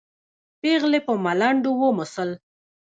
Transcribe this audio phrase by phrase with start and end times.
[0.61, 2.29] پېغلې په ملنډو وموسل.